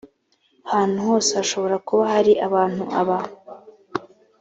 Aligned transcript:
hantu 0.71 0.97
hose 1.07 1.31
hashobora 1.39 1.75
kuba 1.87 2.03
hari 2.13 2.31
abantu 2.47 2.83
aba 2.99 3.17